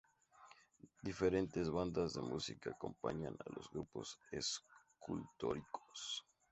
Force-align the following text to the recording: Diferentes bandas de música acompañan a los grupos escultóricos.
Diferentes 1.07 1.69
bandas 1.69 2.13
de 2.13 2.21
música 2.21 2.71
acompañan 2.71 3.35
a 3.45 3.51
los 3.55 3.69
grupos 3.69 4.17
escultóricos. 4.31 6.25